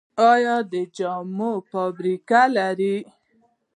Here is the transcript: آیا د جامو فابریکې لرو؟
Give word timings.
آیا 0.31 0.55
د 0.71 0.73
جامو 0.97 1.51
فابریکې 1.71 2.43
لرو؟ 2.55 2.97